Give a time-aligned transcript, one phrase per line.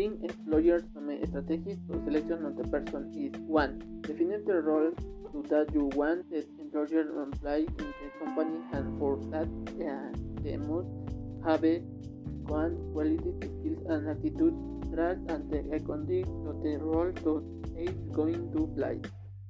[0.00, 4.02] employer some strategies to selection of the person is 1.
[4.02, 4.92] Define the role
[5.48, 9.48] that you want the employer to apply in the company and for that
[9.84, 10.88] uh, they must
[11.46, 11.64] have
[12.46, 14.54] one quality skills and attitude
[14.94, 18.98] trust and the conduct of the role to is going to apply.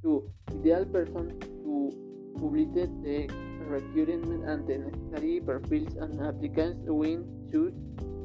[0.02, 0.30] 2.
[0.50, 1.92] Ideal person to
[2.40, 3.28] publish the
[3.68, 7.74] requirements and the necessary profiles and applicants will choose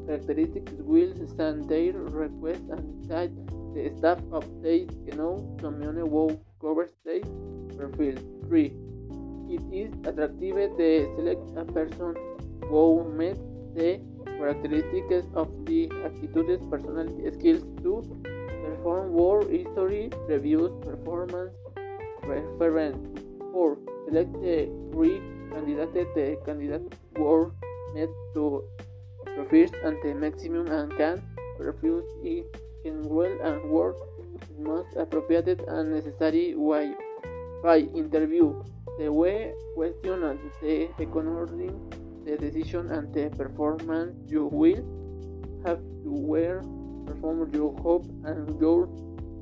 [0.10, 3.32] characteristics will send their request and decide
[3.74, 6.30] the staff update you know commune wow
[6.64, 7.28] cover state
[7.78, 8.18] profile
[8.48, 8.64] 3
[9.58, 12.18] it is attractive to select a person
[12.72, 12.84] who
[13.22, 13.38] met
[13.78, 13.92] the
[14.40, 17.94] characteristics of the attitudes personality skills to
[18.66, 20.04] perform work history
[20.34, 21.54] reviews performance
[22.34, 24.60] reference 4 select the
[24.92, 25.18] three
[25.54, 28.46] candidates the candidate work met to
[29.40, 31.24] Refers and the maximum and can
[31.60, 32.46] refuse it
[32.84, 33.96] in well and work
[34.58, 36.94] most appropriate and necessary way.
[37.64, 37.96] 5.
[37.96, 38.62] Interview
[38.98, 41.72] the way question and the economic
[42.26, 44.84] the decision and the performance you will
[45.66, 46.62] have to wear
[47.06, 48.90] perform your hope and your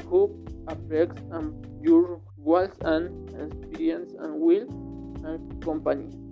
[0.07, 4.67] hope affects and your goals and experience and will
[5.25, 6.27] and company.